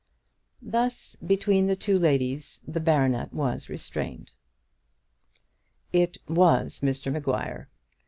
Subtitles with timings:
[0.63, 4.31] Thus between the two ladies the baronet was restrained.
[5.93, 7.69] It was Mr Maguire.